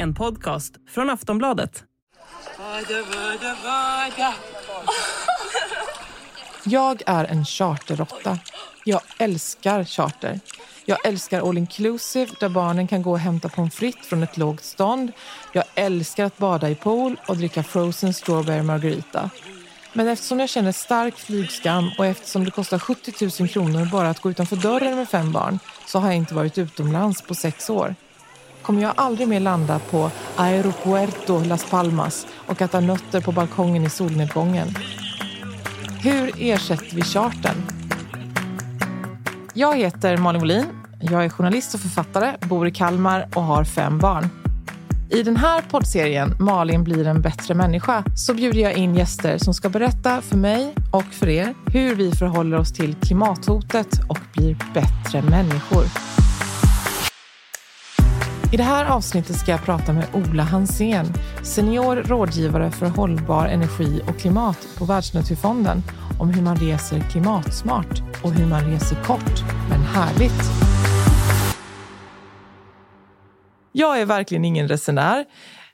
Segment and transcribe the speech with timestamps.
[0.00, 1.84] En podcast från Aftonbladet.
[6.64, 8.38] Jag är en charterrotta.
[8.84, 10.40] Jag älskar charter.
[10.84, 14.64] Jag älskar all inclusive där barnen kan gå och hämta pommes frites från ett lågt
[14.64, 15.12] stånd.
[15.52, 19.30] Jag älskar att bada i pool och dricka frozen strawberry margarita.
[19.92, 24.20] Men eftersom jag känner stark flygskam och eftersom det kostar 70 000 kronor bara att
[24.20, 27.94] gå utanför dörren med fem barn så har jag inte varit utomlands på sex år.
[28.68, 33.90] Kommer jag aldrig mer landa på Aeropuerto Las Palmas och äta nötter på balkongen i
[33.90, 34.68] solnedgången.
[36.02, 37.56] Hur ersätter vi chartern?
[39.54, 40.64] Jag heter Malin Wollin.
[41.00, 44.28] Jag är journalist och författare, bor i Kalmar och har fem barn.
[45.10, 49.54] I den här poddserien Malin blir en bättre människa så bjuder jag in gäster som
[49.54, 54.56] ska berätta för mig och för er hur vi förhåller oss till klimathotet och blir
[54.74, 55.84] bättre människor.
[58.52, 61.06] I det här avsnittet ska jag prata med Ola Hansén,
[61.42, 65.82] senior rådgivare för hållbar energi och klimat på Världsnaturfonden,
[66.20, 70.42] om hur man reser klimatsmart och hur man reser kort, men härligt.
[73.72, 75.24] Jag är verkligen ingen resenär,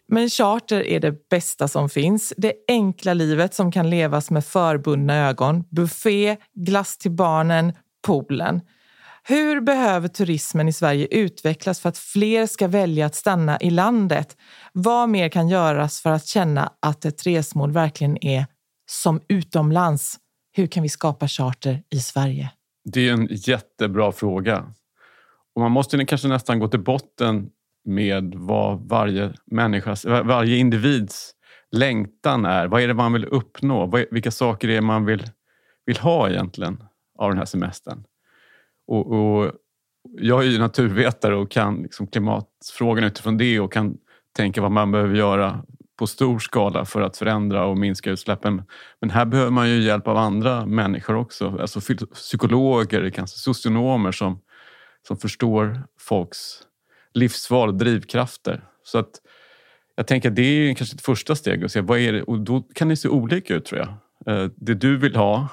[0.08, 2.32] men charter är det bästa som finns.
[2.36, 5.64] Det enkla livet som kan levas med förbundna ögon.
[5.70, 7.72] Buffé, glass till barnen,
[8.06, 8.60] poolen.
[9.26, 14.36] Hur behöver turismen i Sverige utvecklas för att fler ska välja att stanna i landet?
[14.72, 18.46] Vad mer kan göras för att känna att ett resmål verkligen är
[18.86, 20.16] som utomlands?
[20.52, 22.50] Hur kan vi skapa charter i Sverige?
[22.84, 24.74] Det är en jättebra fråga.
[25.54, 27.50] Och man måste kanske nästan gå till botten
[27.84, 31.32] med vad varje människas, varje individs
[31.70, 32.66] längtan är.
[32.66, 33.86] Vad är det man vill uppnå?
[34.10, 35.30] Vilka saker är det man vill,
[35.86, 36.84] vill ha egentligen
[37.18, 38.04] av den här semestern?
[38.86, 39.52] Och, och
[40.18, 43.96] jag är ju naturvetare och kan liksom klimatfrågan utifrån det och kan
[44.36, 45.64] tänka vad man behöver göra
[45.98, 48.62] på stor skala för att förändra och minska utsläppen.
[49.00, 51.58] Men här behöver man ju hjälp av andra människor också.
[51.60, 51.80] Alltså
[52.14, 54.40] psykologer, kanske socionomer som,
[55.06, 56.38] som förstår folks
[57.14, 58.64] livsval och drivkrafter.
[58.84, 59.10] Så att
[59.96, 62.40] jag tänker att det är kanske ett första steg att se vad är det och
[62.40, 63.88] då kan det se olika ut tror jag.
[64.26, 65.48] Eh, det du vill ha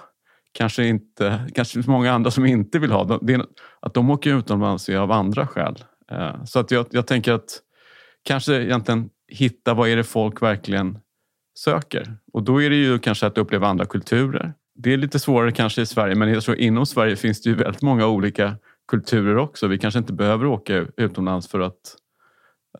[0.51, 3.19] kanske inte, kanske finns många andra som inte vill ha.
[3.21, 3.45] Det,
[3.79, 5.83] att de åker utomlands är av andra skäl.
[6.11, 7.61] Eh, så att jag, jag tänker att
[8.23, 10.97] kanske egentligen hitta vad är det folk verkligen
[11.57, 12.17] söker.
[12.33, 14.53] Och då är det ju kanske att uppleva andra kulturer.
[14.75, 17.55] Det är lite svårare kanske i Sverige men jag tror inom Sverige finns det ju
[17.55, 18.55] väldigt många olika
[18.87, 19.67] kulturer också.
[19.67, 21.95] Vi kanske inte behöver åka utomlands för att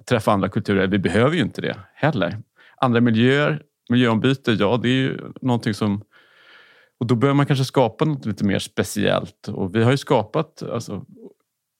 [0.10, 0.88] träffa andra kulturer.
[0.88, 2.38] Vi behöver ju inte det heller.
[2.78, 6.04] Andra miljöer, miljöombyte, ja det är ju någonting som
[7.02, 9.48] och då behöver man kanske skapa något lite mer speciellt.
[9.48, 11.06] Och vi har ju skapat, alltså,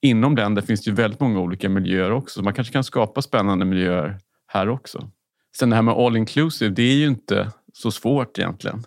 [0.02, 2.44] inom länder finns det ju väldigt många olika miljöer också.
[2.44, 4.18] Man kanske kan skapa spännande miljöer
[4.48, 5.10] här också.
[5.58, 8.84] Sen det här med all inclusive, det är ju inte så svårt egentligen.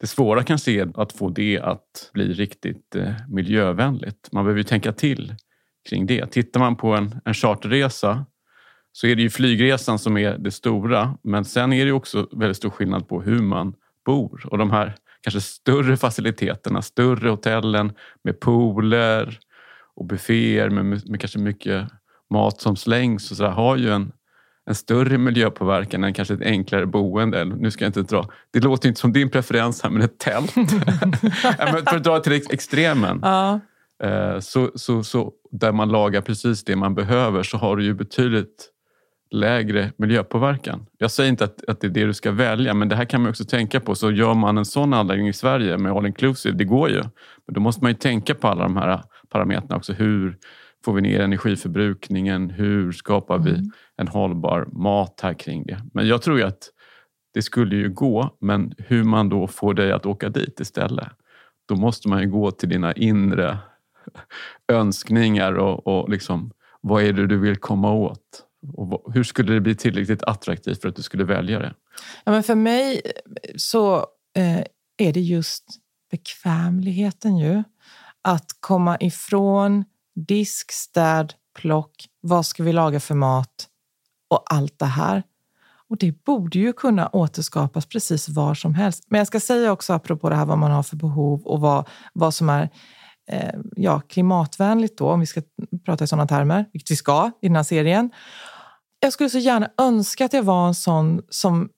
[0.00, 4.28] Det svåra kanske är att få det att bli riktigt eh, miljövänligt.
[4.32, 5.34] Man behöver ju tänka till
[5.88, 6.26] kring det.
[6.26, 8.26] Tittar man på en, en charterresa
[8.92, 11.18] så är det ju flygresan som är det stora.
[11.22, 14.46] Men sen är det också väldigt stor skillnad på hur man bor.
[14.46, 17.92] Och de här kanske större faciliteterna, större hotellen
[18.24, 19.38] med pooler
[19.96, 21.88] och bufféer med, med kanske mycket
[22.30, 24.12] mat som slängs och så där, har ju en,
[24.66, 27.44] en större miljöpåverkan än kanske ett enklare boende.
[27.44, 30.50] Nu ska jag inte dra, det låter inte som din preferens här, men ett tält.
[31.88, 33.18] för att dra till extremen.
[33.22, 33.60] Ja.
[34.02, 37.94] Eh, så, så, så där man lagar precis det man behöver så har du ju
[37.94, 38.70] betydligt
[39.36, 40.86] lägre miljöpåverkan.
[40.98, 43.20] Jag säger inte att, att det är det du ska välja men det här kan
[43.20, 43.94] man också tänka på.
[43.94, 47.02] Så gör man en sån anläggning i Sverige med all inclusive, det går ju.
[47.46, 49.92] Men då måste man ju tänka på alla de här parametrarna också.
[49.92, 50.38] Hur
[50.84, 52.50] får vi ner energiförbrukningen?
[52.50, 53.70] Hur skapar vi mm.
[53.96, 55.78] en hållbar mat här kring det?
[55.94, 56.70] Men jag tror ju att
[57.34, 61.08] det skulle ju gå, men hur man då får dig att åka dit istället.
[61.68, 63.58] Då måste man ju gå till dina inre
[64.72, 66.50] önskningar och, och liksom,
[66.80, 68.45] vad är det du vill komma åt?
[68.74, 71.74] Och hur skulle det bli tillräckligt attraktivt för att du skulle välja det?
[72.24, 73.96] Ja, men för mig eh, så
[74.36, 74.64] eh,
[74.96, 75.64] är det just
[76.10, 77.62] bekvämligheten ju.
[78.22, 79.84] Att komma ifrån
[80.14, 83.68] disk, städ, plock, vad ska vi laga för mat
[84.28, 85.22] och allt det här.
[85.88, 89.04] Och det borde ju kunna återskapas precis var som helst.
[89.08, 91.88] Men jag ska säga också apropå det här vad man har för behov och vad,
[92.12, 92.70] vad som är
[93.28, 95.42] eh, ja, klimatvänligt då, om vi ska
[95.84, 98.10] prata i sådana termer, vilket vi ska i den här serien.
[99.00, 101.68] Jag skulle så gärna önska att jag var en sån som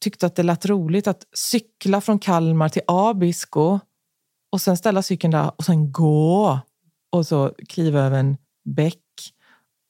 [0.00, 3.78] tyckte att det lät roligt att cykla från Kalmar till Abisko
[4.52, 6.60] och sen ställa cykeln där och sen gå
[7.12, 9.02] och så kliva över en bäck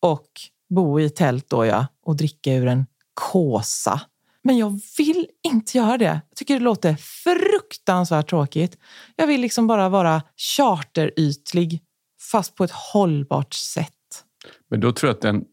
[0.02, 0.28] och
[0.74, 4.00] bo i tält då ja, och dricka ur en kåsa.
[4.42, 6.04] Men jag vill inte göra det.
[6.04, 8.78] Jag tycker det låter fruktansvärt tråkigt.
[9.16, 11.82] Jag vill liksom bara vara charterytlig,
[12.30, 13.92] fast på ett hållbart sätt.
[14.68, 15.44] Men då tror jag att den,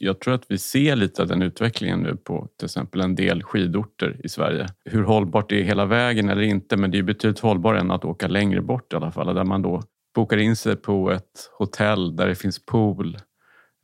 [0.00, 3.42] jag tror att vi ser lite av den utvecklingen nu på till exempel en del
[3.42, 4.66] skidorter i Sverige.
[4.84, 8.04] Hur hållbart det är hela vägen eller inte, men det är betydligt hållbarare än att
[8.04, 9.34] åka längre bort i alla fall.
[9.34, 9.82] Där man då
[10.14, 13.18] bokar in sig på ett hotell där det finns pool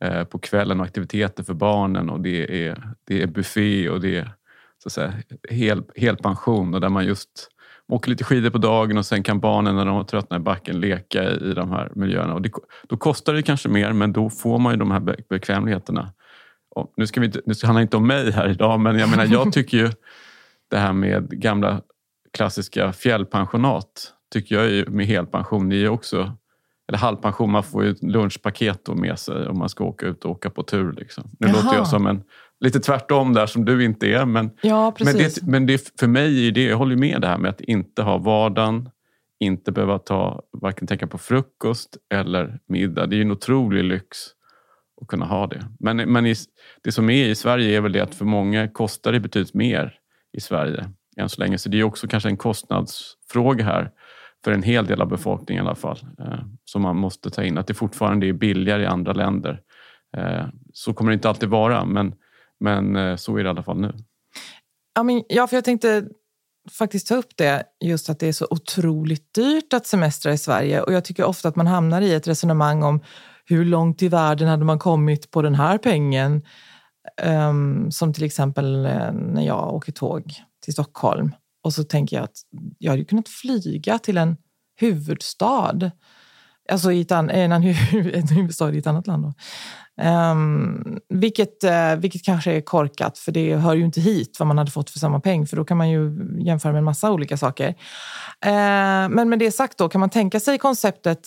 [0.03, 4.17] eh, på kvällen och aktiviteter för barnen och det är, det är buffé och det
[4.17, 4.31] är
[4.83, 5.13] så att säga,
[5.49, 7.49] hel, hel pension och där man just
[7.87, 10.79] åker lite skidor på dagen och sen kan barnen när de har tröttnat i backen
[10.79, 12.33] leka i, de här miljöerna.
[12.33, 12.51] Och det,
[12.87, 16.13] då kostar det kanske mer men då får man ju de här bekvämligheterna.
[16.75, 19.09] Och nu ska vi inte, nu handlar det inte om mig här idag men jag
[19.09, 19.91] menar jag tycker ju
[20.69, 21.81] det här med gamla
[22.33, 26.37] klassiska fjällpensionat tycker jag med helpension är också
[26.87, 30.25] eller halvpension, man får ju ett lunchpaket då med sig om man ska åka ut
[30.25, 30.91] och åka på tur.
[30.91, 31.23] Liksom.
[31.39, 31.55] Nu Jaha.
[31.55, 32.23] låter jag som en
[32.59, 34.25] lite tvärtom där som du inte är.
[34.25, 37.37] Men, ja, men, det, men det, för mig är det, jag håller med det här
[37.37, 38.89] med att inte ha vardagen,
[39.39, 43.05] inte behöva ta, varken tänka på frukost eller middag.
[43.05, 44.17] Det är en otrolig lyx
[45.01, 45.65] att kunna ha det.
[45.79, 46.35] Men, men i,
[46.83, 49.93] det som är i Sverige är väl det att för många kostar det betydligt mer
[50.37, 51.57] i Sverige än så länge.
[51.57, 53.91] Så det är också kanske en kostnadsfråga här
[54.43, 57.57] för en hel del av befolkningen i alla fall, eh, som man måste ta in.
[57.57, 59.61] Att det fortfarande är billigare i andra länder.
[60.17, 62.13] Eh, så kommer det inte alltid vara, men,
[62.59, 63.93] men eh, så är det i alla fall nu.
[64.95, 66.07] Ja, men, ja, för jag tänkte
[66.71, 70.81] faktiskt ta upp det, just att det är så otroligt dyrt att semestra i Sverige.
[70.81, 73.03] Och jag tycker ofta att man hamnar i ett resonemang om
[73.45, 76.41] hur långt i världen hade man kommit på den här pengen?
[77.23, 80.33] Um, som till exempel eh, när jag åker tåg
[80.63, 81.31] till Stockholm
[81.67, 82.37] och så tänker jag att
[82.77, 84.37] jag hade kunnat flyga till en
[84.79, 85.91] huvudstad.
[86.71, 89.23] Alltså i ett an, en, en huvudstad i ett annat land.
[89.23, 89.33] Då.
[90.03, 94.57] Um, vilket, uh, vilket kanske är korkat, för det hör ju inte hit vad man
[94.57, 95.47] hade fått för samma peng.
[95.47, 97.69] För då kan man ju jämföra med en massa olika saker.
[97.69, 101.19] Uh, men med det sagt då, kan man tänka sig konceptet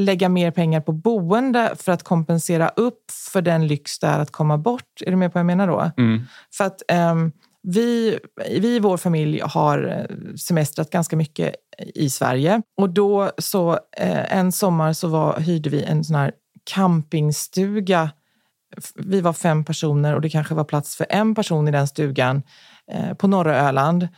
[0.00, 4.30] lägga mer pengar på boende för att kompensera upp för den lyx det är att
[4.30, 5.02] komma bort?
[5.06, 5.90] Är du med på vad jag menar då?
[5.96, 6.22] Mm.
[6.56, 6.82] För att
[7.12, 7.32] um,
[7.62, 8.18] vi,
[8.60, 11.54] vi i vår familj har eh, semestrat ganska mycket
[11.94, 16.32] i Sverige och då så eh, en sommar så var, hyrde vi en sån här
[16.70, 18.10] campingstuga.
[18.94, 22.42] Vi var fem personer och det kanske var plats för en person i den stugan
[22.92, 24.08] eh, på norra Öland.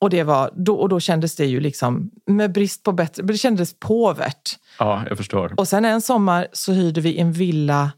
[0.00, 3.38] Och, det var, då, och då kändes det ju liksom, med brist på bättre, det
[3.38, 4.50] kändes påvert.
[4.78, 5.54] Ja, jag förstår.
[5.56, 7.92] Och sen en sommar så hyrde vi en villa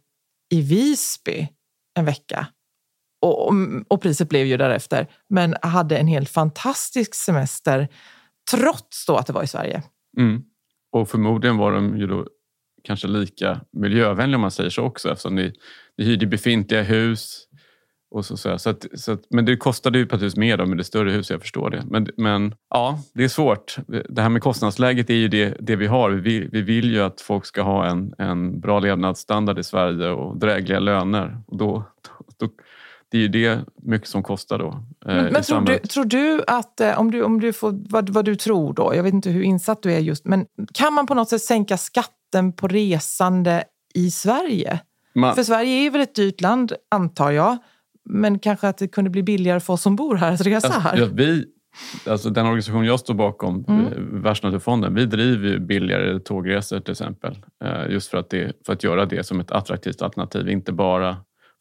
[0.50, 1.49] i Visby
[1.94, 2.47] en vecka
[3.26, 3.55] och,
[3.88, 5.06] och, priset blev ju därefter.
[5.28, 7.88] Men hade en helt fantastisk semester
[8.50, 9.82] trots då att det var i Sverige.
[10.19, 10.43] Mm.
[10.93, 12.26] Och förmodligen var de ju då
[12.84, 15.53] kanske lika miljövänliga om man säger så också eftersom ni,
[15.98, 17.43] ni hyrde befintliga hus.
[18.10, 20.79] Och så, så, så, att, så att, men det kostade ju naturligtvis mer då med
[20.79, 21.84] det större huset, jag förstår det.
[21.91, 23.77] Men, men ja, det är svårt.
[24.08, 26.10] Det här med kostnadsläget är ju det, det vi har.
[26.10, 30.39] Vi, vi vill ju att folk ska ha en, en bra levnadsstandard i Sverige och
[30.39, 31.41] drägliga löner.
[31.46, 31.84] Och då,
[32.39, 32.48] då,
[33.10, 34.69] det är ju det mycket som kostar då.
[35.06, 38.25] Eh, men, tror, du, tror du att, eh, om du, om du får, vad, vad
[38.25, 41.15] du tror då, jag vet inte hur insatt du är just, men kan man på
[41.15, 44.81] något sätt sänka skatten på resande i Sverige?
[45.15, 47.56] Man, för Sverige är väl ett dyrt land, antar jag.
[48.08, 50.81] Men kanske att det kunde bli billigare för oss som bor här att resa alltså,
[50.81, 50.96] här?
[50.98, 51.44] Ja, vi,
[52.06, 53.86] alltså den organisation jag står bakom, mm.
[53.86, 57.39] Eh, Världsnaturfonden, vi driver billigare tågresor till exempel.
[57.89, 61.17] Just för att, det, för att göra det som ett attraktivt alternativ, inte bara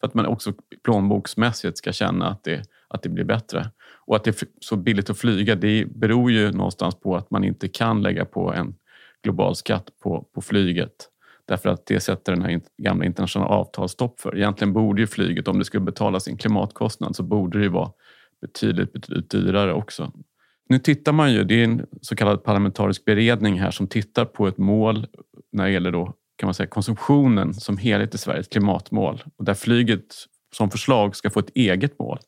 [0.06, 0.52] för att man också
[0.84, 3.70] plånboksmässigt ska känna att det, att det blir bättre.
[4.06, 7.44] Och att det är så billigt att flyga det beror ju någonstans på att man
[7.44, 8.74] inte kan lägga på en
[9.22, 11.10] global skatt på, på flyget.
[11.48, 14.36] Därför att det sätter den här gamla internationella avtal stopp för.
[14.36, 17.90] Egentligen borde ju flyget, om det skulle betala sin klimatkostnad, så borde det vara
[18.40, 20.12] betydligt, betydligt dyrare också.
[20.68, 24.46] Nu tittar man ju, det är en så kallad parlamentarisk beredning här som tittar på
[24.48, 25.06] ett mål
[25.52, 29.22] när det gäller då kan man säga, konsumtionen som helhet i Sverige, ett klimatmål.
[29.36, 30.14] Och där flyget
[30.54, 32.18] som förslag ska få ett eget mål.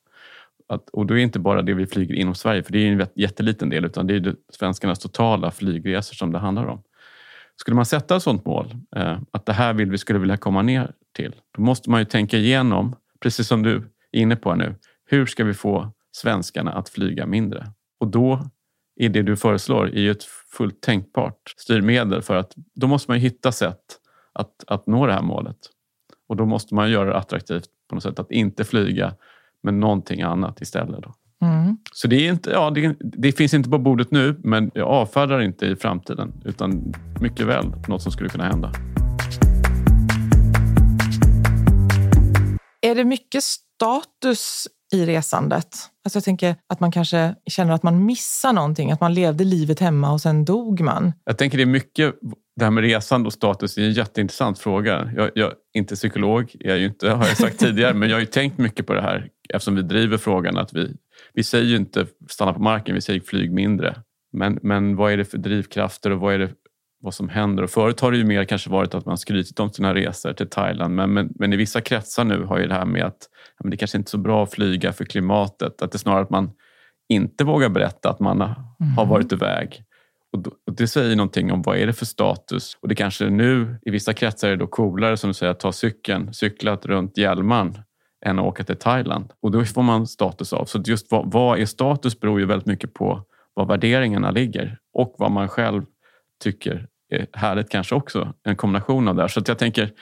[0.68, 2.92] att, och då är det inte bara det vi flyger inom Sverige, för det är
[2.92, 6.82] en jätteliten del, utan det är svenskarnas totala flygresor som det handlar om.
[7.56, 10.62] Skulle man sätta ett sådant mål, eh, att det här vill vi skulle vilja komma
[10.62, 13.76] ner till, då måste man ju tänka igenom, precis som du
[14.12, 14.74] är inne på nu,
[15.06, 17.72] hur ska vi få svenskarna att flyga mindre?
[18.00, 18.50] Och då
[19.00, 23.18] är det du föreslår är ju ett fullt tänkbart styrmedel för att då måste man
[23.18, 23.97] hitta sätt
[24.38, 25.56] att, att nå det här målet.
[26.28, 29.14] Och då måste man göra det attraktivt på något sätt att inte flyga
[29.62, 31.02] med någonting annat istället.
[31.02, 31.14] Då.
[31.46, 31.76] Mm.
[31.92, 35.40] Så det, är inte, ja, det, det, finns inte på bordet nu, men jag avfärdar
[35.40, 38.72] inte i framtiden utan mycket väl något som skulle kunna hända.
[42.80, 45.76] Är det mycket status i resandet?
[46.04, 49.80] Alltså jag tänker att man kanske känner att man missar någonting, att man levde livet
[49.80, 51.12] hemma och sen dog man.
[51.24, 52.14] Jag tänker det är mycket
[52.58, 55.12] det här med resande och status är en jätteintressant fråga.
[55.16, 58.20] Jag, jag inte psykolog, jag är ju inte, har jag sagt tidigare, men jag har
[58.20, 60.96] ju tänkt mycket på det här eftersom vi driver frågan att vi,
[61.34, 63.96] vi säger ju inte stanna på marken, vi säger flyg mindre.
[64.32, 66.50] Men, men vad är det för drivkrafter och vad är det
[67.00, 67.62] vad som händer?
[67.62, 70.48] Och förut har det ju mer kanske varit att man skrytit om sina resor till
[70.48, 73.18] Thailand men, men, men i vissa kretsar nu har ju det här med att
[73.58, 75.82] ja, men det kanske inte är så bra att flyga för klimatet.
[75.82, 76.50] Att det är snarare att man
[77.08, 79.08] inte vågar berätta att man har mm.
[79.08, 79.84] varit iväg.
[80.36, 82.78] Och, Det säger någonting om vad är det för status.
[82.80, 85.60] Och det kanske nu i vissa kretsar är det då coolare som du säger att
[85.60, 87.78] ta cykeln, cyklat runt Hjälman
[88.26, 89.32] än att åka till Thailand.
[89.42, 90.64] Och då får man status av.
[90.64, 93.22] Så just vad, vad är status beror ju väldigt mycket på
[93.54, 95.82] var värderingarna ligger och vad man själv
[96.42, 98.34] tycker är härligt kanske också.
[98.44, 99.28] En kombination av det här.
[99.28, 99.92] Så jag tänker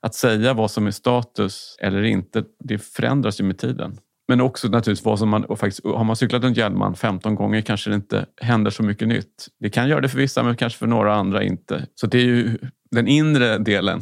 [0.00, 3.98] att säga vad som är status eller inte, det förändras ju med tiden.
[4.28, 7.90] Men också naturligtvis vad som man, faktiskt, har man cyklat runt Hjälman 15 gånger kanske
[7.90, 9.48] det inte händer så mycket nytt.
[9.60, 11.86] Det kan göra det för vissa men kanske för några andra inte.
[11.94, 12.58] Så det är ju
[12.90, 14.00] den inre delen.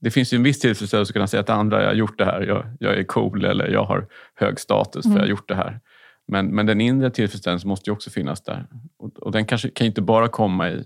[0.00, 2.24] Det finns ju en viss tillfredsställelse att kunna säga att andra, jag har gjort det
[2.24, 5.16] här, jag, jag är cool eller jag har hög status för mm.
[5.16, 5.80] jag har gjort det här.
[6.28, 8.66] Men, men den inre tillfredsställelsen måste ju också finnas där.
[8.98, 10.84] Och, och den kanske kan inte bara komma i,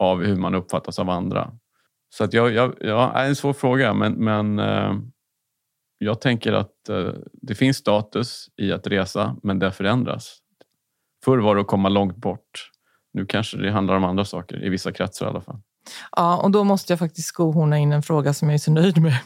[0.00, 1.52] av hur man uppfattas av andra.
[2.14, 4.94] Så att jag, jag, ja, är en svår fråga men, men eh,
[6.04, 10.38] jag tänker att eh, det finns status i att resa, men det förändras.
[11.24, 12.70] Förr var det att komma långt bort.
[13.12, 15.60] Nu kanske det handlar om andra saker, i vissa kretsar i alla fall.
[16.16, 19.02] Ja, och då måste jag faktiskt skohorna in en fråga som jag är så nöjd
[19.02, 19.18] med.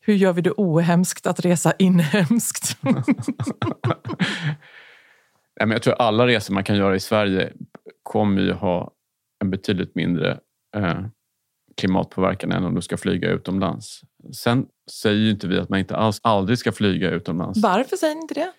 [0.00, 2.76] Hur gör vi det ohemskt att resa inhemskt?
[2.82, 3.04] Nej,
[5.66, 7.52] men jag tror att alla resor man kan göra i Sverige
[8.02, 8.90] kommer ju ha
[9.40, 10.38] en betydligt mindre
[10.76, 11.00] eh,
[11.76, 14.00] klimatpåverkan än om du ska flyga utomlands.
[14.36, 17.62] Sen säger ju inte vi att man inte alls aldrig ska flyga utomlands.
[17.62, 18.52] Varför säger ni inte det?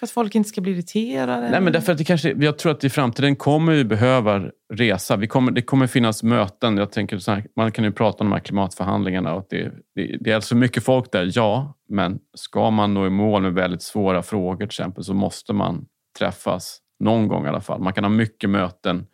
[0.00, 1.50] För att folk inte ska bli irriterade?
[1.50, 5.16] Nej, men därför att det kanske, jag tror att i framtiden kommer vi behöva resa.
[5.16, 6.76] Vi kommer, det kommer finnas möten.
[6.76, 9.34] Jag tänker så här, man kan ju prata om de här klimatförhandlingarna.
[9.34, 11.78] Och det, det, det är alltså mycket folk där, ja.
[11.88, 15.86] Men ska man nå i mål med väldigt svåra frågor till exempel så måste man
[16.18, 17.80] träffas någon gång i alla fall.
[17.80, 19.06] Man kan ha mycket möten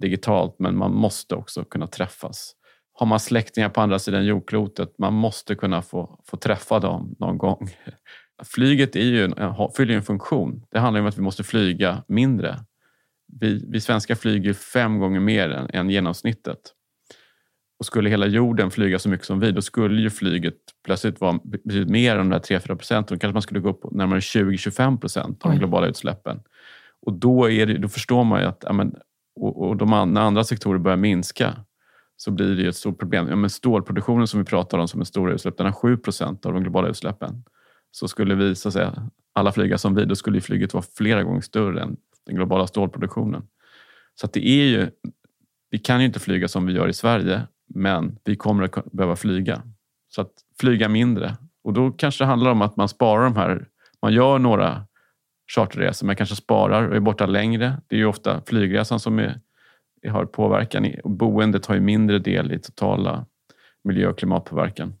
[0.00, 2.52] digitalt men man måste också kunna träffas
[2.98, 7.38] har man släktingar på andra sidan jordklotet, man måste kunna få, få träffa dem någon
[7.38, 7.70] gång.
[8.44, 9.30] Flyget är ju,
[9.76, 10.62] fyller ju en funktion.
[10.70, 12.58] Det handlar om att vi måste flyga mindre.
[13.40, 16.58] Vi, vi svenskar flyger fem gånger mer än, än genomsnittet.
[17.78, 21.40] Och skulle hela jorden flyga så mycket som vi, då skulle ju flyget plötsligt vara
[21.44, 23.16] betydligt mer än de där 3-4 procenten.
[23.16, 26.40] Då kanske man skulle gå upp närmare 20-25 procent av de globala utsläppen.
[27.06, 28.94] Och då, är det, då förstår man ju att ja, men,
[29.40, 31.56] och, och de andra, när andra sektorer börjar minska,
[32.16, 33.28] så blir det ett stort problem.
[33.28, 36.46] Ja, men stålproduktionen som vi pratar om som är stora utsläpp, den har 7 procent
[36.46, 37.44] av de globala utsläppen.
[37.90, 41.22] Så skulle vi, så att säga, alla flyga som vi, då skulle flyget vara flera
[41.22, 41.96] gånger större än
[42.26, 43.42] den globala stålproduktionen.
[44.14, 44.90] Så att det är ju,
[45.70, 47.42] vi kan ju inte flyga som vi gör i Sverige,
[47.74, 49.62] men vi kommer att behöva flyga.
[50.08, 51.36] Så att flyga mindre.
[51.64, 53.68] Och då kanske det handlar om att man sparar de här,
[54.02, 54.86] man gör några
[55.54, 57.82] charterresor, men kanske sparar och är borta längre.
[57.86, 59.40] Det är ju ofta flygresan som är
[60.08, 60.92] har påverkan.
[61.04, 63.26] Boendet har ju mindre del i totala
[63.84, 64.94] miljö och klimatpåverkan.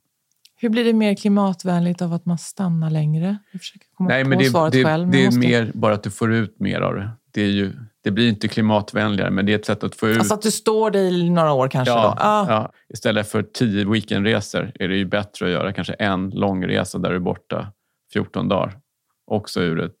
[0.58, 3.38] Hur blir det mer klimatvänligt av att man stannar längre?
[3.52, 3.60] Jag
[3.96, 5.40] komma Nej, men det, det, själv, det är måste...
[5.40, 7.10] mer bara att du får ut mer av det.
[7.32, 7.72] Det, är ju,
[8.04, 10.18] det blir inte klimatvänligare, men det är ett sätt att få ut...
[10.18, 11.94] Alltså att du står dig i några år kanske?
[11.94, 12.16] Ja.
[12.18, 12.46] Ah.
[12.48, 17.10] ja, istället för tio weekendresor är det ju bättre att göra kanske en långresa där
[17.10, 17.72] du är borta
[18.12, 18.78] 14 dagar.
[19.26, 19.92] Också ur ett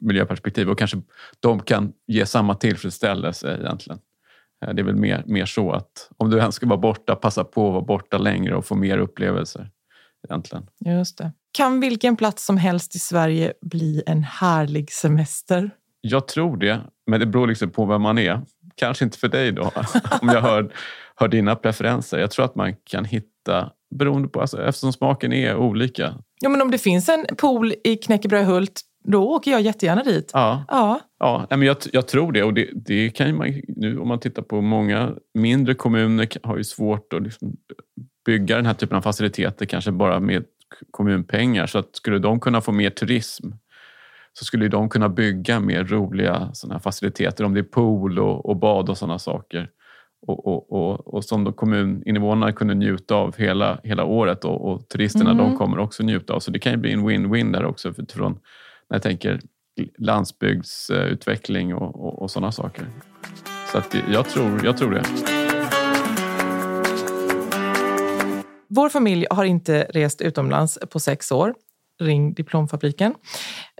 [0.00, 0.70] miljöperspektiv.
[0.70, 1.02] Och kanske
[1.40, 4.00] de kan ge samma tillfredsställelse egentligen.
[4.66, 7.44] Eh, det är väl mer, mer så att om du ens ska vara borta, passa
[7.44, 9.70] på att vara borta längre och få mer upplevelser.
[10.28, 10.66] Egentligen.
[10.84, 11.32] Just det.
[11.52, 15.70] Kan vilken plats som helst i Sverige bli en härlig semester?
[16.00, 18.40] Jag tror det, men det beror liksom på vem man är.
[18.74, 19.62] Kanske inte för dig då,
[20.20, 20.72] om jag hör,
[21.16, 22.18] hör dina preferenser.
[22.18, 26.14] Jag tror att man kan hitta, beroende på, alltså, eftersom smaken är olika.
[26.40, 30.30] Ja, men om det finns en pool i Knäckebrödhult då åker jag jättegärna dit.
[30.34, 32.42] Ja, Ja, ja men jag, jag tror det.
[32.42, 36.64] Och det, det kan man, nu, om man tittar på många mindre kommuner har ju
[36.64, 37.56] svårt att liksom
[38.26, 40.44] bygga den här typen av faciliteter kanske bara med
[40.90, 41.66] kommunpengar.
[41.66, 43.50] Så att skulle de kunna få mer turism
[44.32, 48.46] så skulle de kunna bygga mer roliga såna här faciliteter om det är pool och,
[48.46, 49.70] och bad och sådana saker.
[50.26, 54.88] Och, och, och, och som då kommuninvånarna kunde njuta av hela, hela året och, och
[54.88, 56.40] turisterna de kommer också njuta av.
[56.40, 58.32] Så det kan ju bli en win-win där också utifrån
[58.90, 59.40] när jag tänker
[59.98, 62.86] landsbygdsutveckling och, och, och sådana saker.
[63.72, 65.04] Så att jag, tror, jag tror det.
[68.68, 71.54] Vår familj har inte rest utomlands på sex år.
[72.00, 73.14] Ring diplomfabriken.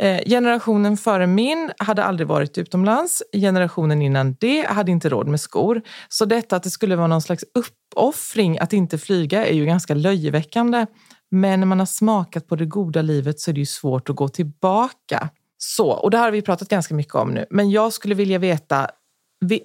[0.01, 3.23] Eh, generationen före min hade aldrig varit utomlands.
[3.33, 5.83] Generationen innan det hade inte råd med skor.
[6.09, 9.95] Så detta att det skulle vara någon slags uppoffring att inte flyga är ju ganska
[9.95, 10.87] löjeväckande.
[11.31, 14.17] Men när man har smakat på det goda livet så är det ju svårt att
[14.17, 15.29] gå tillbaka.
[15.63, 17.47] Så, och det här har vi pratat ganska mycket om nu.
[17.51, 18.91] Men jag skulle vilja veta,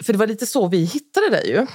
[0.04, 1.68] för det var lite så vi hittade dig ju.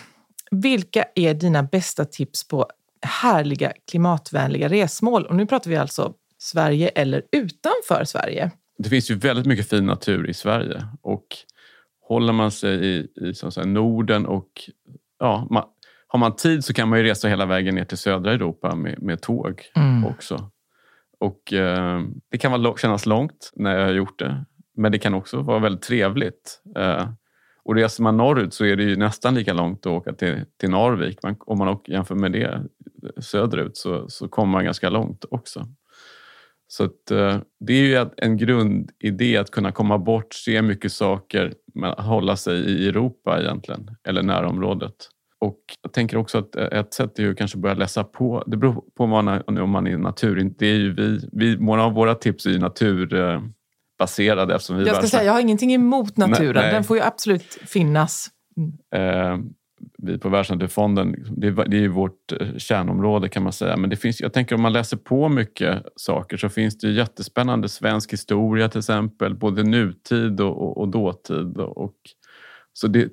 [0.51, 2.67] Vilka är dina bästa tips på
[3.03, 5.27] härliga klimatvänliga resmål?
[5.27, 8.51] Och nu pratar vi alltså Sverige eller utanför Sverige.
[8.79, 11.27] Det finns ju väldigt mycket fin natur i Sverige och
[12.09, 14.71] håller man sig i, i att säga, Norden och
[15.19, 15.65] ja, man,
[16.09, 19.03] har man tid så kan man ju resa hela vägen ner till södra Europa med,
[19.03, 19.63] med tåg
[20.07, 20.51] också.
[21.21, 24.45] Och eh, Det kan vara, kännas långt när jag har gjort det,
[24.77, 26.63] men det kan också vara väldigt trevligt.
[26.77, 27.09] Eh,
[27.63, 30.71] och reser man norrut så är det ju nästan lika långt att åka till, till
[30.71, 31.23] Narvik.
[31.23, 32.61] Man, om man åker, jämför med det eh,
[33.21, 35.67] söderut så, så kommer man ganska långt också.
[36.69, 41.55] Så att, eh, det är ju en grundidé att kunna komma bort, se mycket saker,
[41.75, 44.95] men hålla sig i Europa egentligen, eller närområdet.
[45.41, 48.45] Och jag tänker också att ett sätt är ju kanske börja läsa på.
[48.47, 50.53] Det beror på vad man, om man är natur.
[50.59, 54.89] Det är ju vi, vi, många av våra tips är ju naturbaserade eftersom vi Jag
[54.97, 56.55] ska bara- säga, jag har ingenting emot naturen.
[56.63, 56.73] Nej.
[56.73, 58.29] Den får ju absolut finnas.
[58.95, 59.39] eh,
[59.99, 63.77] vi på Världsnaturfonden, det är, det är ju vårt eh, kärnområde kan man säga.
[63.77, 66.93] Men det finns, jag tänker om man läser på mycket saker så finns det ju
[66.93, 71.57] jättespännande svensk historia till exempel, både nutid och, och, och dåtid.
[71.57, 71.95] Och,
[72.73, 73.09] så det,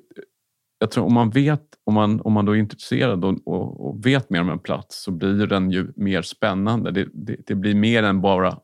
[0.78, 4.06] jag tror om man vet, om man, om man då är intresserad och, och, och
[4.06, 6.90] vet mer om en plats så blir den ju mer spännande.
[6.90, 8.58] Det, det, det blir mer än bara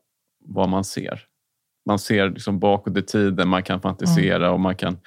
[0.45, 1.21] vad man ser.
[1.85, 4.97] Man ser liksom bakåt i tiden, man kan fantisera och man kan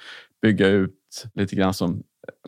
[0.41, 2.03] bygga ut lite grann som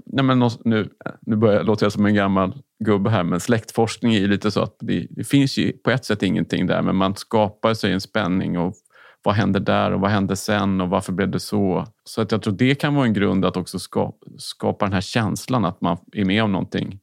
[0.06, 0.90] Nej, men nu,
[1.22, 4.62] nu börjar, låter jag som en gammal gubbe här, men släktforskning är ju lite så
[4.62, 8.02] att det, det finns ju på ett sätt ingenting där, men man skapar sig en
[8.02, 8.76] spänning och
[9.24, 11.88] vad hände där och vad hände sen och varför blev det så?
[12.04, 15.02] Så att jag tror det kan vara en grund att också ska, skapa den här
[15.02, 17.00] känslan att man är med om någonting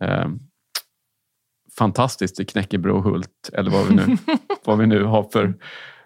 [0.00, 0.28] eh,
[1.78, 4.16] fantastiskt i Knäckebrohult eller vad vi nu,
[4.64, 5.54] vad vi nu har för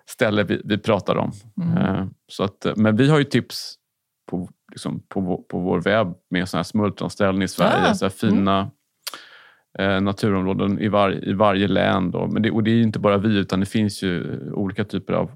[0.06, 1.32] ställe vi, vi pratar om.
[1.78, 3.74] Eh, så att, men vi har ju tips
[4.30, 7.90] på, liksom, på, på vår webb med såna här smultronställen i Sverige.
[7.90, 8.70] Ah, Så här fina
[9.78, 12.10] eh, naturområden i, var, i varje län.
[12.10, 12.26] Då.
[12.26, 15.30] Men det, och det är inte bara vi, utan det finns ju olika typer av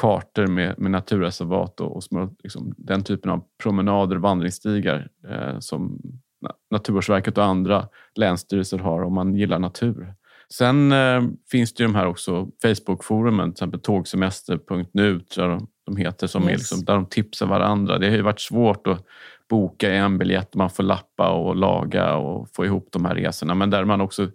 [0.00, 5.58] kartor med, med naturreservat och, och smult, liksom, den typen av promenader och vandringsstigar eh,
[5.58, 5.98] som
[6.46, 10.14] Na- Naturvårdsverket och andra länsstyrelser har om man gillar natur.
[10.52, 15.68] Sen eh, finns det ju de här också Facebook-forumen, till exempel tågsemester.nu tror jag de,
[15.86, 16.58] de heter, som är Yes.
[16.58, 17.98] liksom, där de tipsar varandra.
[17.98, 19.06] Det har ju varit svårt att
[19.48, 23.54] boka en biljett, man får lappa och laga och få ihop de här resorna.
[23.54, 24.30] Men där man också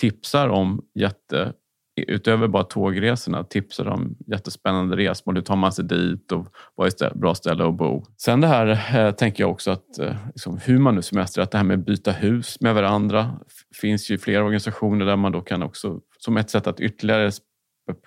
[0.00, 1.52] tipsar om jätte
[2.06, 5.36] utöver bara tågresorna tipsar om jättespännande resmål.
[5.36, 8.04] Hur tar man sig dit och vad är ett bra ställe att bo?
[8.16, 11.50] Sen det här eh, tänker jag också att eh, liksom, hur man nu semestrar, att
[11.50, 13.40] det här med att byta hus med varandra
[13.80, 17.42] finns ju flera organisationer där man då kan också, som ett sätt att ytterligare spä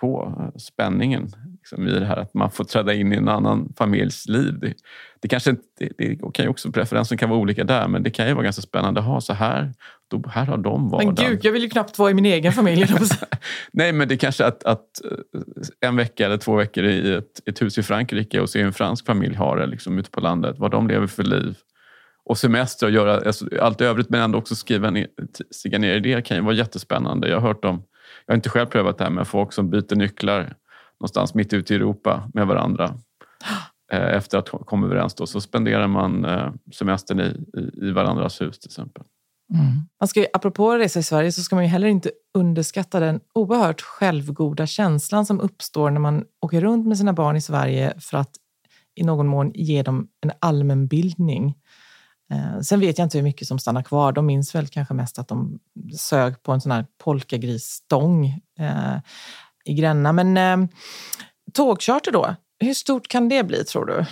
[0.00, 1.28] på spänningen
[1.62, 4.58] liksom, i det här att man får träda in i en annan familjs liv.
[4.60, 4.74] Det,
[5.20, 8.10] det kanske inte, det, det kan ju också, preferensen kan vara olika där, men det
[8.10, 9.00] kan ju vara ganska spännande.
[9.00, 9.72] Ha så här,
[10.10, 11.30] då, här har de Men vardagen.
[11.30, 12.82] gud, jag vill ju knappt vara i min egen familj.
[12.82, 13.34] att.
[13.72, 17.48] Nej, men det är kanske att, att eh, en vecka eller två veckor i ett,
[17.48, 20.20] ett hus i Frankrike och se hur en fransk familj har det liksom, ute på
[20.20, 21.56] landet, vad de lever för liv.
[22.24, 25.06] Och semester och göra alltså, allt övrigt men ändå också skriva ner,
[25.50, 27.28] stiga ner i det kan ju vara jättespännande.
[27.28, 27.82] Jag har hört om,
[28.26, 30.54] jag har inte själv prövat det här med folk som byter nycklar
[31.02, 32.94] någonstans mitt ute i Europa med varandra.
[33.92, 37.90] Eh, efter att ha kommit överens då, så spenderar man eh, semestern i, i, i
[37.90, 39.04] varandras hus till exempel.
[39.54, 39.66] Mm.
[40.00, 43.20] Man ska ju, apropå resa i Sverige så ska man ju heller inte underskatta den
[43.34, 48.18] oerhört självgoda känslan som uppstår när man åker runt med sina barn i Sverige för
[48.18, 48.30] att
[48.94, 51.54] i någon mån ge dem en allmänbildning.
[52.32, 54.12] Eh, sen vet jag inte hur mycket som stannar kvar.
[54.12, 55.58] De minns väl kanske mest att de
[55.98, 58.26] sög på en sån här polkagrisstång
[58.58, 58.96] eh,
[59.64, 60.12] i Gränna.
[60.12, 60.68] Men eh,
[61.52, 64.04] tågcharter då, hur stort kan det bli tror du?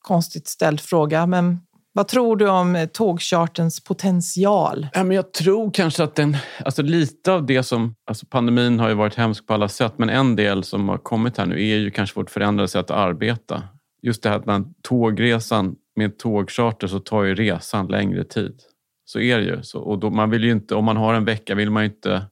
[0.00, 1.60] Konstigt ställd fråga, men
[1.96, 4.88] vad tror du om tågchartens tågcharterns potential?
[4.94, 8.88] Ja, men jag tror kanske att den, alltså lite av det som, alltså pandemin har
[8.88, 11.76] ju varit hemsk på alla sätt, men en del som har kommit här nu är
[11.76, 13.62] ju kanske vårt förändrade sätt att arbeta.
[14.02, 18.60] Just det här att man, tågresan med tågcharter så tar ju resan längre tid.
[19.04, 19.62] Så är det ju.
[19.62, 21.88] Så, och då, man vill ju inte, om man har en vecka vill man ju
[21.88, 22.22] inte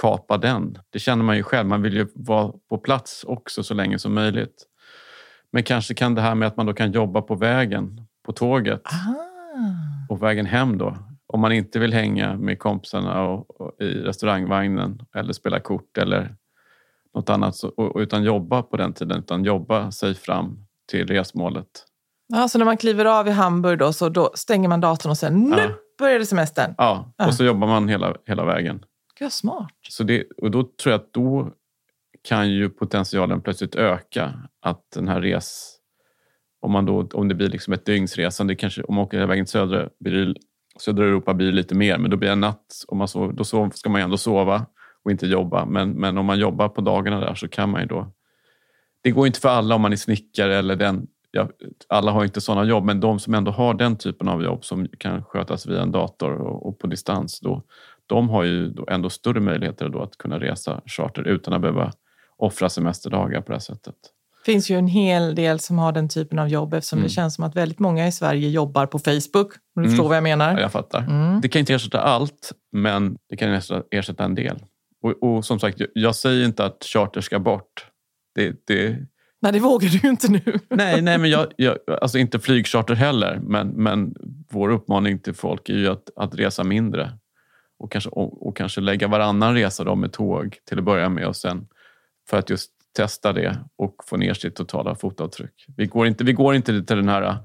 [0.00, 0.78] kapa den.
[0.90, 1.68] Det känner man ju själv.
[1.68, 4.66] Man vill ju vara på plats också så länge som möjligt.
[5.52, 8.82] Men kanske kan det här med att man då kan jobba på vägen, på tåget
[8.84, 10.12] Ah.
[10.14, 10.96] och vägen hem då.
[11.26, 16.36] Om man inte vill hänga med kompisarna och, och i restaurangvagnen eller spela kort eller
[17.14, 17.56] något annat.
[17.56, 20.58] Så, och, utan jobba på den tiden, utan jobba sig fram
[20.90, 21.66] till resmålet.
[22.26, 25.18] Ja, så när man kliver av i Hamburg då, så då stänger man datorn och
[25.18, 25.68] sen nu Ja.
[25.98, 26.74] började semestern.
[26.78, 27.26] Ja, Ja.
[27.26, 28.84] och så jobbar man hela, hela vägen.
[29.18, 29.72] Gud, smart.
[29.88, 31.52] Så det, och då tror jag att då
[32.22, 34.32] kan ju potentialen plötsligt öka.
[34.60, 35.78] Att den här res...
[36.60, 39.44] Om, man då, om det blir liksom ett dygnsresande, kanske, om man åker hela vägen
[39.44, 40.34] till södra, blir det,
[40.78, 42.84] södra Europa blir det lite mer, men då blir det en natt.
[42.88, 44.66] Om man sov, då sov, ska man ju ändå sova
[45.04, 45.64] och inte jobba.
[45.64, 48.12] Men, men om man jobbar på dagarna där så kan man ju då...
[49.02, 51.06] Det går inte för alla om man är snickare eller den...
[51.30, 51.48] Ja,
[51.88, 54.88] alla har inte sådana jobb, men de som ändå har den typen av jobb som
[54.98, 57.62] kan skötas via en dator och, och på distans, då,
[58.06, 61.92] de har ju då ändå större möjligheter då att kunna resa charter utan att behöva
[62.36, 63.94] offra semesterdagar på det här sättet.
[64.44, 67.08] Det finns ju en hel del som har den typen av jobb eftersom Mm.
[67.08, 69.52] det känns som att väldigt många i Sverige jobbar på Facebook.
[69.76, 70.52] Om du förstår vad jag menar.
[70.52, 71.00] Ja, jag fattar.
[71.00, 71.40] Mm.
[71.40, 73.48] Det kan inte ersätta allt, men det kan
[73.90, 74.58] ersätta, en del.
[75.02, 77.86] Och, och som sagt, jag, säger inte att charter ska bort.
[78.34, 78.96] Det, det,
[79.42, 80.40] Nej, det vågar du inte nu.
[80.68, 84.14] nej, nej, men jag, jag, alltså inte flygcharter heller, men, men
[84.50, 87.12] vår uppmaning till folk är ju att, att resa mindre.
[87.82, 91.26] Och kanske, och, och kanske lägga varannan resa då med tåg till att börja med
[91.26, 91.66] och sen
[92.30, 95.64] för att just testa det och få ner sitt totala fotavtryck.
[95.76, 97.36] Vi går inte, vi går inte till den här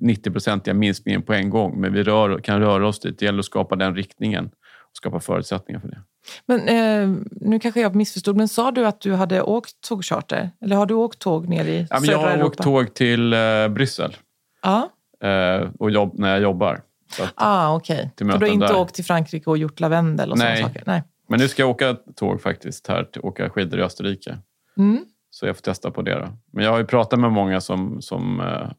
[0.00, 3.18] 90-procentiga minskningen på en gång, men vi rör, kan röra oss dit.
[3.18, 4.44] Det gäller att skapa den riktningen
[4.90, 6.00] och skapa förutsättningar för det.
[6.46, 10.50] Men eh, nu kanske jag missförstod, men sa du att du hade åkt tågcharter?
[10.60, 12.46] Eller har du åkt tåg ner i Ja, södra jag har Europa?
[12.46, 14.16] åkt tåg till eh, Bryssel
[14.62, 14.88] Ja,
[15.28, 16.80] eh, och jobb, när jag jobbar.
[17.20, 18.10] Att, ah, okej.
[18.18, 18.76] Så du har inte där.
[18.76, 20.82] åkt till Frankrike och gjort lavendel och sådana saker?
[20.86, 21.02] Nej.
[21.28, 24.38] men nu ska jag åka tåg faktiskt här, till, åka skidor i Österrike.
[24.78, 25.04] Mm.
[25.30, 26.14] Så jag får testa på det.
[26.14, 26.28] Då.
[26.52, 28.70] Men jag har ju pratat med många som, som eh,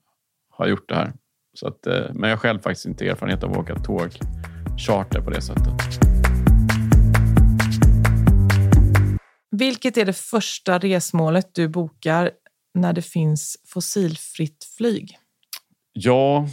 [0.49, 1.13] har gjort det här.
[1.53, 4.09] Så att, eh, men jag har själv faktiskt inte erfarenhet av att åka tåg
[4.77, 5.73] charter på det sättet.
[9.51, 12.31] Vilket är det första resmålet du bokar
[12.73, 15.17] när det finns fossilfritt flyg?
[15.93, 16.47] Ja,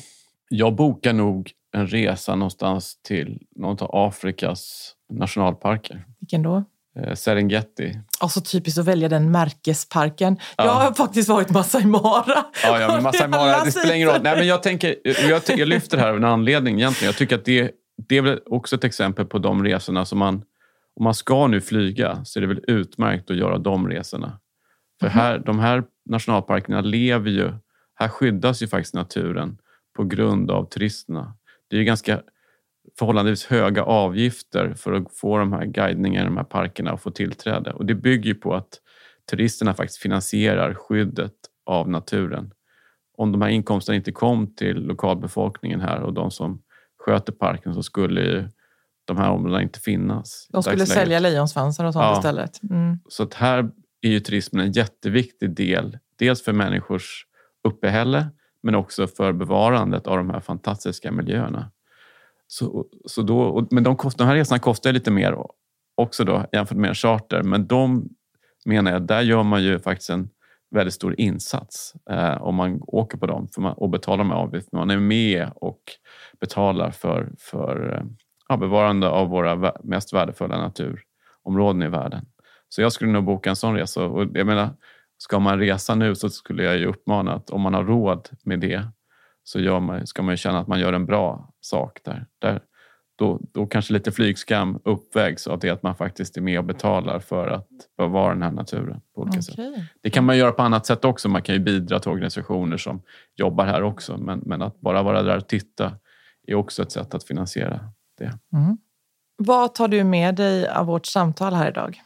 [0.48, 6.04] jag bokar nog en resa någonstans till någon av Afrikas nationalparker.
[6.20, 6.64] Vilken då?
[6.98, 7.98] Eh, Serengeti.
[8.20, 10.37] Alltså typiskt att välja den märkesparken.
[10.56, 10.64] Ja.
[10.64, 12.44] Jag har faktiskt varit Masai Mara.
[12.64, 14.22] Ja, ja Masai Mara, det spelar ingen roll.
[14.22, 17.06] Nej, men jag, tänker, jag, jag lyfter det här av en anledning egentligen.
[17.06, 17.70] Jag tycker att det,
[18.09, 20.42] det är väl också ett exempel på de resorna som man...
[20.96, 24.40] Om man ska nu flyga så är det väl utmärkt att göra de resorna.
[25.00, 27.52] För här, de här nationalparkerna lever ju...
[27.94, 29.59] Här skyddas ju faktiskt naturen
[29.96, 31.35] på grund av turisterna.
[31.70, 32.22] Det är ju ganska
[32.98, 37.11] förhållandevis höga avgifter för att få de här guidningarna i de här parkerna och få
[37.11, 37.72] tillträde.
[37.72, 38.80] Och det bygger ju på att
[39.30, 41.35] turisterna faktiskt finansierar skyddet
[41.66, 42.52] av naturen.
[43.16, 46.62] Om de här inkomsterna inte kom till lokalbefolkningen här och de som
[46.98, 48.48] sköter parken så skulle ju
[49.04, 50.48] de här områdena inte finnas.
[50.50, 52.18] De skulle sälja lejonsvansar och sånt Ja.
[52.18, 52.62] istället.
[52.62, 52.98] Mm.
[53.09, 55.98] Så att här är ju turismen en jätteviktig del.
[56.18, 57.26] Dels för människors
[57.68, 58.26] uppehälle
[58.62, 61.70] men också för bevarandet av de här fantastiska miljöerna.
[62.46, 65.36] Så, så då, och- men de, kost, de här resorna kostar ju lite mer
[65.94, 67.42] också då, jämfört med en charter.
[67.42, 68.08] Men de
[68.64, 70.28] menar jag, där gör man ju faktiskt en
[70.70, 74.38] väldigt stor insats eh, om man åker på dem för man, och betalar de här
[74.38, 74.80] avgifterna.
[74.80, 75.80] Man är med och
[76.40, 78.02] betalar för, för eh,
[78.48, 82.26] ja, bevarande av våra mest värdefulla naturområden i världen.
[82.68, 84.04] Så jag skulle nog boka en sån resa.
[84.04, 84.68] Och jag menar,
[85.22, 88.61] ska man resa nu så skulle jag ju uppmana att om man har råd med
[88.61, 88.83] det
[89.44, 92.26] så gör man, ska man ju känna att man gör en bra sak där.
[92.38, 92.61] där
[93.16, 97.18] då, då kanske lite flygskam uppvägs av det att man faktiskt är med och betalar
[97.18, 99.54] för att bevara den här naturen på olika sätt.
[99.59, 99.87] Okej.
[100.02, 101.28] Det kan man göra på annat sätt också.
[101.28, 103.02] Man kan ju bidra till organisationer som
[103.37, 104.18] jobbar här också.
[104.18, 105.92] Men, men att bara vara där och titta
[106.46, 107.80] är också ett sätt att finansiera
[108.18, 108.38] det.
[109.37, 112.02] Vad tar du med dig av vårt samtal här idag?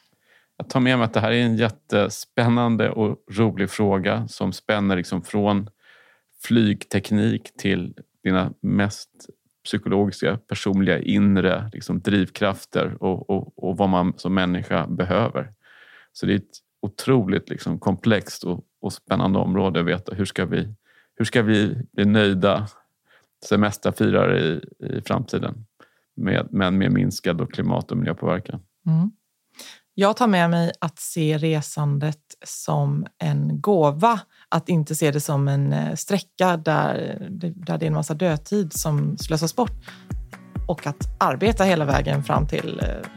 [0.56, 4.96] Jag tar med mig att det här är en jättespännande och rolig fråga som spänner
[4.96, 5.70] liksom från
[6.42, 9.10] flygteknik till dina mest
[9.64, 15.52] psykologiska, personliga, inre liksom drivkrafter och, och, och vad man som människa behöver.
[16.12, 20.46] Så det är ett otroligt liksom komplext och, och spännande område att veta hur ska
[20.46, 20.74] vi,
[21.16, 22.68] hur ska vi bli nöjda
[23.44, 25.66] semesterfirare i, i framtiden
[26.14, 28.60] med, men med minskad klimat och miljöpåverkan.
[28.86, 29.10] Mm.
[29.96, 34.20] Jag tar med mig att se resandet som en gåva.
[34.48, 38.72] Att inte se det som en eh, sträcka där, där det är en massa dödtid
[38.72, 39.84] som slösas bort.
[40.68, 43.08] Och att arbeta hela vägen fram till eh,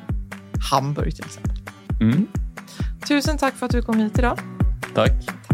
[0.72, 1.58] Hamburg till exempel.
[2.02, 2.28] Mm.
[3.08, 4.40] Tusen tack för att du kom hit idag.
[4.96, 5.47] Tack.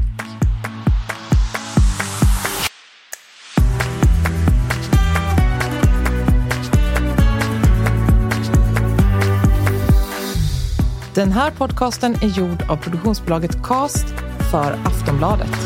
[11.15, 14.08] Den här podcasten är gjord av produktionsbolaget Cast
[14.52, 15.58] för Aftonbladet.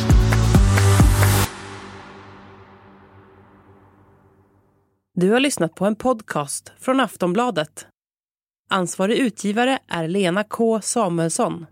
[5.13, 7.87] Du har lyssnat på en podcast från Aftonbladet.
[8.69, 11.65] Ansvarig utgivare är Lena K Samuelsson.